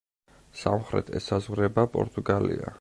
[0.61, 2.69] სამხრეთ ესაზღვრება პორტუგალია.